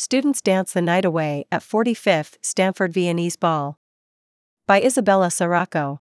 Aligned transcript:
Students 0.00 0.40
Dance 0.40 0.74
the 0.74 0.80
Night 0.80 1.04
Away 1.04 1.44
at 1.50 1.60
45th 1.60 2.36
Stanford 2.40 2.92
Viennese 2.92 3.34
Ball. 3.34 3.80
By 4.64 4.80
Isabella 4.80 5.28
Sirocco. 5.28 5.98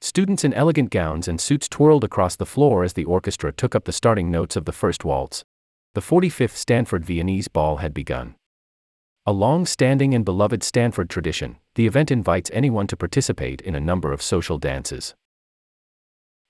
Students 0.00 0.44
in 0.44 0.54
elegant 0.54 0.90
gowns 0.90 1.26
and 1.26 1.40
suits 1.40 1.68
twirled 1.68 2.04
across 2.04 2.36
the 2.36 2.46
floor 2.46 2.84
as 2.84 2.92
the 2.92 3.04
orchestra 3.04 3.50
took 3.50 3.74
up 3.74 3.84
the 3.84 3.92
starting 3.92 4.30
notes 4.30 4.54
of 4.54 4.64
the 4.64 4.70
first 4.70 5.04
waltz. 5.04 5.44
The 5.94 6.00
45th 6.00 6.54
Stanford 6.54 7.04
Viennese 7.04 7.48
Ball 7.48 7.78
had 7.78 7.92
begun. 7.92 8.36
A 9.26 9.32
long 9.32 9.66
standing 9.66 10.14
and 10.14 10.24
beloved 10.24 10.62
Stanford 10.62 11.10
tradition, 11.10 11.56
the 11.74 11.88
event 11.88 12.12
invites 12.12 12.48
anyone 12.54 12.86
to 12.86 12.96
participate 12.96 13.60
in 13.60 13.74
a 13.74 13.80
number 13.80 14.12
of 14.12 14.22
social 14.22 14.56
dances. 14.56 15.16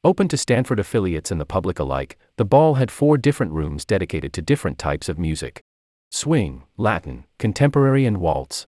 Open 0.05 0.29
to 0.29 0.37
Stanford 0.37 0.79
affiliates 0.79 1.31
and 1.31 1.41
the 1.41 1.47
public 1.47 1.79
alike, 1.79 2.19
the 2.37 2.45
ball 2.45 2.75
had 2.75 2.91
four 2.91 3.17
different 3.17 3.53
rooms 3.53 3.87
dedicated 3.87 4.35
to 4.35 4.43
different 4.43 4.79
types 4.79 5.09
of 5.09 5.19
music 5.19 5.63
swing, 6.11 6.65
Latin, 6.77 7.25
contemporary, 7.39 8.05
and 8.05 8.19
waltz, 8.19 8.67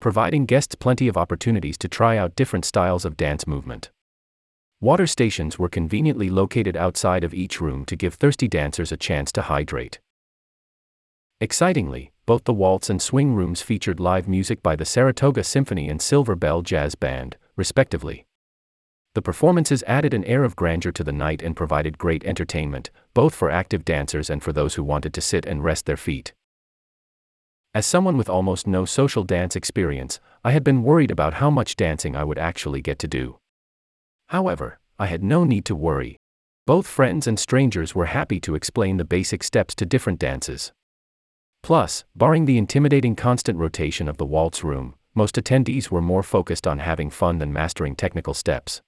providing 0.00 0.46
guests 0.46 0.74
plenty 0.74 1.08
of 1.08 1.16
opportunities 1.16 1.76
to 1.78 1.88
try 1.88 2.16
out 2.16 2.36
different 2.36 2.64
styles 2.64 3.04
of 3.04 3.16
dance 3.16 3.46
movement. 3.46 3.90
Water 4.80 5.06
stations 5.06 5.58
were 5.58 5.68
conveniently 5.68 6.28
located 6.28 6.76
outside 6.76 7.24
of 7.24 7.32
each 7.32 7.60
room 7.60 7.84
to 7.86 7.96
give 7.96 8.14
thirsty 8.14 8.48
dancers 8.48 8.92
a 8.92 8.96
chance 8.96 9.32
to 9.32 9.42
hydrate. 9.42 9.98
Excitingly, 11.40 12.12
both 12.26 12.44
the 12.44 12.52
waltz 12.52 12.88
and 12.88 13.02
swing 13.02 13.34
rooms 13.34 13.60
featured 13.60 13.98
live 13.98 14.28
music 14.28 14.62
by 14.62 14.76
the 14.76 14.84
Saratoga 14.84 15.42
Symphony 15.42 15.88
and 15.88 16.00
Silver 16.00 16.36
Bell 16.36 16.62
Jazz 16.62 16.94
Band, 16.94 17.36
respectively. 17.56 18.26
The 19.14 19.22
performances 19.22 19.84
added 19.86 20.12
an 20.12 20.24
air 20.24 20.44
of 20.44 20.56
grandeur 20.56 20.92
to 20.92 21.04
the 21.04 21.12
night 21.12 21.42
and 21.42 21.56
provided 21.56 21.98
great 21.98 22.24
entertainment, 22.24 22.90
both 23.14 23.34
for 23.34 23.50
active 23.50 23.84
dancers 23.84 24.28
and 24.28 24.42
for 24.42 24.52
those 24.52 24.74
who 24.74 24.82
wanted 24.82 25.14
to 25.14 25.20
sit 25.20 25.46
and 25.46 25.62
rest 25.62 25.86
their 25.86 25.96
feet. 25.96 26.34
As 27.74 27.86
someone 27.86 28.16
with 28.16 28.28
almost 28.28 28.68
no 28.68 28.84
social 28.84 29.24
dance 29.24 29.56
experience, 29.56 30.20
I 30.44 30.52
had 30.52 30.62
been 30.62 30.84
worried 30.84 31.10
about 31.10 31.34
how 31.34 31.50
much 31.50 31.74
dancing 31.74 32.14
I 32.14 32.22
would 32.22 32.38
actually 32.38 32.80
get 32.80 33.00
to 33.00 33.08
do. 33.08 33.38
However, 34.28 34.78
I 34.96 35.06
had 35.06 35.24
no 35.24 35.42
need 35.42 35.64
to 35.64 35.74
worry. 35.74 36.16
Both 36.66 36.86
friends 36.86 37.26
and 37.26 37.36
strangers 37.36 37.92
were 37.92 38.06
happy 38.06 38.38
to 38.40 38.54
explain 38.54 38.96
the 38.96 39.04
basic 39.04 39.42
steps 39.42 39.74
to 39.74 39.86
different 39.86 40.20
dances. 40.20 40.72
Plus, 41.64 42.04
barring 42.14 42.44
the 42.44 42.58
intimidating 42.58 43.16
constant 43.16 43.58
rotation 43.58 44.08
of 44.08 44.18
the 44.18 44.24
waltz 44.24 44.62
room, 44.62 44.94
most 45.12 45.34
attendees 45.34 45.90
were 45.90 46.00
more 46.00 46.22
focused 46.22 46.68
on 46.68 46.78
having 46.78 47.10
fun 47.10 47.38
than 47.38 47.52
mastering 47.52 47.96
technical 47.96 48.34
steps. 48.34 48.82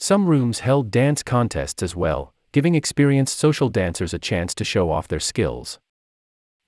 Some 0.00 0.26
rooms 0.26 0.60
held 0.60 0.90
dance 0.90 1.22
contests 1.22 1.82
as 1.82 1.94
well, 1.94 2.32
giving 2.52 2.74
experienced 2.74 3.38
social 3.38 3.68
dancers 3.68 4.14
a 4.14 4.18
chance 4.18 4.54
to 4.54 4.64
show 4.64 4.90
off 4.90 5.06
their 5.06 5.20
skills. 5.20 5.78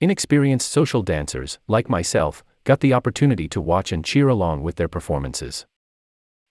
Inexperienced 0.01 0.69
social 0.69 1.03
dancers, 1.03 1.57
like 1.67 1.89
myself, 1.89 2.43
got 2.65 2.81
the 2.81 2.93
opportunity 2.93 3.47
to 3.47 3.61
watch 3.61 3.93
and 3.93 4.03
cheer 4.03 4.27
along 4.27 4.61
with 4.61 4.75
their 4.75 4.89
performances. 4.89 5.65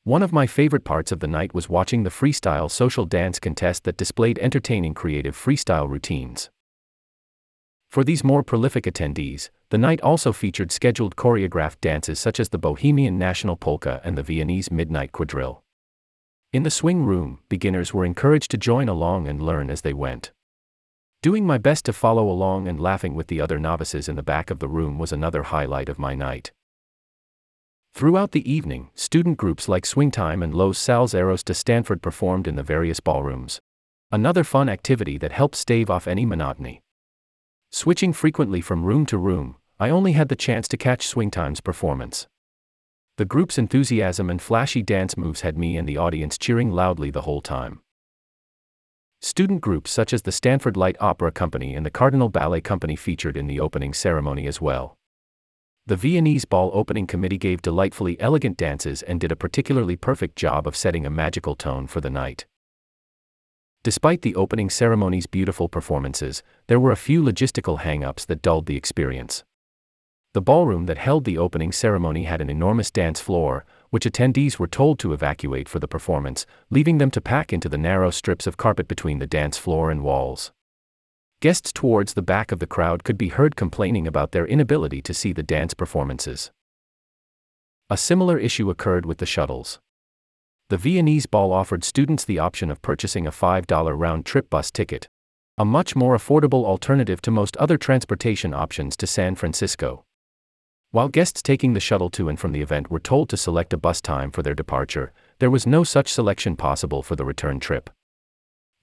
One 0.04 0.22
of 0.22 0.32
my 0.32 0.46
favorite 0.46 0.84
parts 0.84 1.12
of 1.12 1.20
the 1.20 1.26
night 1.26 1.52
was 1.54 1.68
watching 1.68 2.02
the 2.02 2.10
freestyle 2.10 2.70
social 2.70 3.04
dance 3.04 3.38
contest 3.38 3.84
that 3.84 3.96
displayed 3.96 4.38
entertaining 4.38 4.94
creative 4.94 5.36
freestyle 5.36 5.88
routines. 5.88 6.50
For 7.90 8.02
these 8.02 8.24
more 8.24 8.42
prolific 8.42 8.84
attendees, 8.84 9.50
the 9.68 9.78
night 9.78 10.00
also 10.00 10.32
featured 10.32 10.72
scheduled 10.72 11.16
choreographed 11.16 11.80
dances 11.80 12.18
such 12.18 12.40
as 12.40 12.48
the 12.48 12.58
Bohemian 12.58 13.18
National 13.18 13.56
Polka 13.56 14.00
and 14.04 14.16
the 14.16 14.22
Viennese 14.22 14.70
Midnight 14.70 15.12
Quadrille. 15.12 15.62
In 16.52 16.64
the 16.64 16.70
swing 16.70 17.04
room, 17.04 17.40
beginners 17.48 17.92
were 17.92 18.04
encouraged 18.04 18.50
to 18.50 18.58
join 18.58 18.88
along 18.88 19.26
and 19.26 19.42
learn 19.42 19.70
as 19.70 19.82
they 19.82 19.92
went. 19.94 20.32
Doing 21.24 21.46
my 21.46 21.56
best 21.56 21.86
to 21.86 21.94
follow 21.94 22.28
along 22.28 22.68
and 22.68 22.78
laughing 22.78 23.14
with 23.14 23.28
the 23.28 23.40
other 23.40 23.58
novices 23.58 24.10
in 24.10 24.16
the 24.16 24.22
back 24.22 24.50
of 24.50 24.58
the 24.58 24.68
room 24.68 24.98
was 24.98 25.10
another 25.10 25.44
highlight 25.44 25.88
of 25.88 25.98
my 25.98 26.14
night. 26.14 26.52
Throughout 27.94 28.32
the 28.32 28.46
evening, 28.52 28.90
student 28.94 29.38
groups 29.38 29.66
like 29.66 29.86
Swingtime 29.86 30.44
and 30.44 30.54
Los 30.54 30.78
Salseros 30.78 31.42
de 31.42 31.54
Stanford 31.54 32.02
performed 32.02 32.46
in 32.46 32.56
the 32.56 32.62
various 32.62 33.00
ballrooms. 33.00 33.58
Another 34.12 34.44
fun 34.44 34.68
activity 34.68 35.16
that 35.16 35.32
helped 35.32 35.56
stave 35.56 35.88
off 35.88 36.06
any 36.06 36.26
monotony. 36.26 36.82
Switching 37.70 38.12
frequently 38.12 38.60
from 38.60 38.84
room 38.84 39.06
to 39.06 39.16
room, 39.16 39.56
I 39.80 39.88
only 39.88 40.12
had 40.12 40.28
the 40.28 40.36
chance 40.36 40.68
to 40.68 40.76
catch 40.76 41.08
Swingtime's 41.08 41.62
performance. 41.62 42.26
The 43.16 43.24
group's 43.24 43.56
enthusiasm 43.56 44.28
and 44.28 44.42
flashy 44.42 44.82
dance 44.82 45.16
moves 45.16 45.40
had 45.40 45.56
me 45.56 45.78
and 45.78 45.88
the 45.88 45.96
audience 45.96 46.36
cheering 46.36 46.70
loudly 46.70 47.10
the 47.10 47.22
whole 47.22 47.40
time. 47.40 47.80
Student 49.20 49.60
groups 49.60 49.90
such 49.90 50.12
as 50.12 50.22
the 50.22 50.32
Stanford 50.32 50.76
Light 50.76 50.96
Opera 51.00 51.32
Company 51.32 51.74
and 51.74 51.84
the 51.84 51.90
Cardinal 51.90 52.28
Ballet 52.28 52.60
Company 52.60 52.96
featured 52.96 53.36
in 53.36 53.46
the 53.46 53.60
opening 53.60 53.94
ceremony 53.94 54.46
as 54.46 54.60
well. 54.60 54.96
The 55.86 55.96
Viennese 55.96 56.44
Ball 56.44 56.70
Opening 56.72 57.06
Committee 57.06 57.36
gave 57.36 57.60
delightfully 57.60 58.18
elegant 58.20 58.56
dances 58.56 59.02
and 59.02 59.20
did 59.20 59.30
a 59.30 59.36
particularly 59.36 59.96
perfect 59.96 60.36
job 60.36 60.66
of 60.66 60.76
setting 60.76 61.04
a 61.04 61.10
magical 61.10 61.54
tone 61.54 61.86
for 61.86 62.00
the 62.00 62.10
night. 62.10 62.46
Despite 63.82 64.22
the 64.22 64.34
opening 64.34 64.70
ceremony's 64.70 65.26
beautiful 65.26 65.68
performances, 65.68 66.42
there 66.68 66.80
were 66.80 66.90
a 66.90 66.96
few 66.96 67.22
logistical 67.22 67.80
hang-ups 67.80 68.24
that 68.24 68.40
dulled 68.40 68.64
the 68.64 68.78
experience. 68.78 69.44
The 70.32 70.40
ballroom 70.40 70.86
that 70.86 70.96
held 70.96 71.26
the 71.26 71.36
opening 71.36 71.70
ceremony 71.70 72.24
had 72.24 72.40
an 72.40 72.48
enormous 72.48 72.90
dance 72.90 73.20
floor, 73.20 73.66
which 73.94 74.06
attendees 74.06 74.58
were 74.58 74.66
told 74.66 74.98
to 74.98 75.12
evacuate 75.12 75.68
for 75.68 75.78
the 75.78 75.86
performance, 75.86 76.46
leaving 76.68 76.98
them 76.98 77.12
to 77.12 77.20
pack 77.20 77.52
into 77.52 77.68
the 77.68 77.78
narrow 77.78 78.10
strips 78.10 78.44
of 78.44 78.56
carpet 78.56 78.88
between 78.88 79.20
the 79.20 79.26
dance 79.28 79.56
floor 79.56 79.88
and 79.88 80.02
walls. 80.02 80.50
Guests 81.40 81.72
towards 81.72 82.14
the 82.14 82.20
back 82.20 82.50
of 82.50 82.58
the 82.58 82.66
crowd 82.66 83.04
could 83.04 83.16
be 83.16 83.28
heard 83.28 83.54
complaining 83.54 84.08
about 84.08 84.32
their 84.32 84.48
inability 84.48 85.00
to 85.02 85.14
see 85.14 85.32
the 85.32 85.44
dance 85.44 85.74
performances. 85.74 86.50
A 87.88 87.96
similar 87.96 88.36
issue 88.36 88.68
occurred 88.68 89.06
with 89.06 89.18
the 89.18 89.26
shuttles. 89.26 89.78
The 90.70 90.76
Viennese 90.76 91.26
Ball 91.26 91.52
offered 91.52 91.84
students 91.84 92.24
the 92.24 92.40
option 92.40 92.72
of 92.72 92.82
purchasing 92.82 93.28
a 93.28 93.30
$5 93.30 93.96
round 93.96 94.26
trip 94.26 94.50
bus 94.50 94.72
ticket, 94.72 95.08
a 95.56 95.64
much 95.64 95.94
more 95.94 96.16
affordable 96.16 96.64
alternative 96.64 97.22
to 97.22 97.30
most 97.30 97.56
other 97.58 97.78
transportation 97.78 98.52
options 98.52 98.96
to 98.96 99.06
San 99.06 99.36
Francisco. 99.36 100.04
While 100.94 101.08
guests 101.08 101.42
taking 101.42 101.72
the 101.72 101.80
shuttle 101.80 102.08
to 102.10 102.28
and 102.28 102.38
from 102.38 102.52
the 102.52 102.60
event 102.60 102.88
were 102.88 103.00
told 103.00 103.28
to 103.30 103.36
select 103.36 103.72
a 103.72 103.76
bus 103.76 104.00
time 104.00 104.30
for 104.30 104.44
their 104.44 104.54
departure, 104.54 105.12
there 105.40 105.50
was 105.50 105.66
no 105.66 105.82
such 105.82 106.06
selection 106.06 106.54
possible 106.54 107.02
for 107.02 107.16
the 107.16 107.24
return 107.24 107.58
trip. 107.58 107.90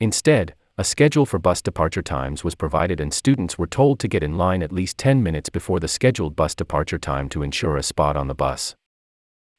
Instead, 0.02 0.54
a 0.78 0.84
schedule 0.84 1.26
for 1.26 1.40
bus 1.40 1.62
departure 1.62 2.02
times 2.02 2.44
was 2.44 2.54
provided 2.54 3.00
and 3.00 3.14
students 3.14 3.58
were 3.58 3.66
told 3.66 3.98
to 4.02 4.10
get 4.10 4.24
in 4.24 4.38
line 4.38 4.62
at 4.62 4.74
least 4.74 4.98
10 4.98 5.24
minutes 5.24 5.48
before 5.48 5.80
the 5.80 5.88
scheduled 5.88 6.36
bus 6.36 6.54
departure 6.54 7.00
time 7.00 7.30
to 7.30 7.44
ensure 7.44 7.78
a 7.78 7.82
spot 7.82 8.18
on 8.18 8.28
the 8.28 8.36
bus. 8.36 8.76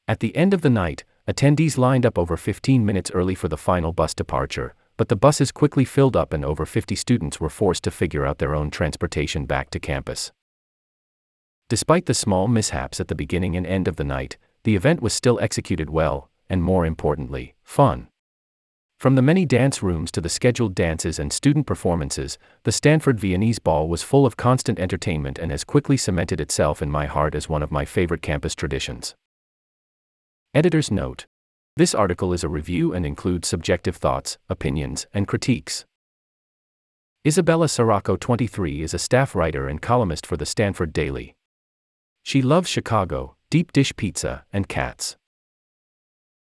At 0.07 0.19
the 0.19 0.35
end 0.35 0.53
of 0.53 0.61
the 0.61 0.69
night, 0.69 1.05
attendees 1.27 1.79
lined 1.79 2.05
up 2.05 2.19
over 2.19 2.37
15 2.37 2.85
minutes 2.85 3.09
early 3.15 3.33
for 3.33 3.47
the 3.47 3.57
final 3.57 3.93
bus 3.93 4.13
departure, 4.13 4.75
but 4.95 5.09
the 5.09 5.15
buses 5.15 5.51
quickly 5.51 5.85
filled 5.85 6.15
up 6.15 6.31
and 6.31 6.45
over 6.45 6.67
50 6.67 6.93
students 6.93 7.39
were 7.39 7.49
forced 7.49 7.83
to 7.85 7.89
figure 7.89 8.27
out 8.27 8.37
their 8.37 8.53
own 8.53 8.69
transportation 8.69 9.47
back 9.47 9.71
to 9.71 9.79
campus. 9.79 10.31
Despite 11.69 12.05
the 12.05 12.13
small 12.13 12.47
mishaps 12.47 12.99
at 12.99 13.07
the 13.07 13.15
beginning 13.15 13.55
and 13.55 13.65
end 13.65 13.87
of 13.87 13.95
the 13.95 14.03
night, 14.03 14.37
the 14.63 14.75
event 14.75 15.01
was 15.01 15.13
still 15.13 15.39
executed 15.39 15.89
well, 15.89 16.29
and 16.49 16.63
more 16.63 16.85
importantly, 16.85 17.55
fun. 17.63 18.07
From 18.99 19.15
the 19.15 19.21
many 19.21 19.45
dance 19.45 19.83
rooms 19.83 20.11
to 20.11 20.21
the 20.21 20.29
scheduled 20.29 20.75
dances 20.75 21.19
and 21.19 21.33
student 21.33 21.67
performances, 21.67 22.37
the 22.63 22.71
Stanford 22.71 23.19
Viennese 23.19 23.59
Ball 23.59 23.89
was 23.89 24.01
full 24.01 24.25
of 24.25 24.37
constant 24.37 24.79
entertainment 24.79 25.37
and 25.37 25.51
has 25.51 25.65
quickly 25.65 25.97
cemented 25.97 26.39
itself 26.39 26.81
in 26.81 26.89
my 26.89 27.05
heart 27.05 27.35
as 27.35 27.49
one 27.49 27.61
of 27.61 27.71
my 27.71 27.83
favorite 27.83 28.21
campus 28.21 28.55
traditions. 28.55 29.15
Editor's 30.53 30.89
note 30.89 31.25
This 31.75 31.93
article 31.93 32.31
is 32.31 32.45
a 32.45 32.49
review 32.49 32.93
and 32.93 33.05
includes 33.05 33.47
subjective 33.47 33.97
thoughts, 33.97 34.37
opinions, 34.47 35.07
and 35.13 35.27
critiques. 35.27 35.85
Isabella 37.27 37.67
Sirocco 37.67 38.15
23 38.15 38.83
is 38.83 38.93
a 38.93 38.99
staff 38.99 39.35
writer 39.35 39.67
and 39.67 39.81
columnist 39.81 40.25
for 40.25 40.37
the 40.37 40.45
Stanford 40.45 40.93
Daily. 40.93 41.35
She 42.23 42.41
loves 42.41 42.69
Chicago, 42.69 43.35
deep 43.49 43.73
dish 43.73 43.95
pizza, 43.95 44.45
and 44.51 44.67
cats. 44.67 45.17